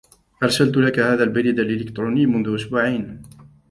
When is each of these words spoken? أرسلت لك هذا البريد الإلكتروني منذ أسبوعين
أرسلت 0.43 0.77
لك 0.77 0.99
هذا 0.99 1.23
البريد 1.23 1.59
الإلكتروني 1.59 2.25
منذ 2.25 2.55
أسبوعين 2.55 3.21